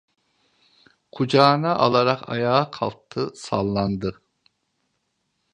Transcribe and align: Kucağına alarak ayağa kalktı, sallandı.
Kucağına 1.11 1.75
alarak 1.75 2.29
ayağa 2.29 2.71
kalktı, 2.71 3.31
sallandı. 3.35 4.21